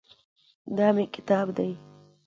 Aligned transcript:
دا 0.77 0.87
مېکتاب 0.95 1.47
ده 1.57 1.67